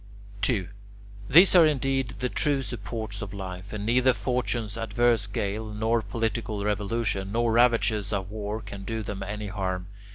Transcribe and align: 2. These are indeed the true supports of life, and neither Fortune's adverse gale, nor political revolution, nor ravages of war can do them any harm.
2. 0.41 0.67
These 1.29 1.53
are 1.53 1.67
indeed 1.67 2.15
the 2.17 2.27
true 2.27 2.63
supports 2.63 3.21
of 3.21 3.35
life, 3.35 3.71
and 3.71 3.85
neither 3.85 4.13
Fortune's 4.13 4.75
adverse 4.75 5.27
gale, 5.27 5.67
nor 5.71 6.01
political 6.01 6.65
revolution, 6.65 7.31
nor 7.31 7.51
ravages 7.51 8.11
of 8.11 8.31
war 8.31 8.61
can 8.61 8.83
do 8.83 9.03
them 9.03 9.21
any 9.21 9.49
harm. 9.49 9.89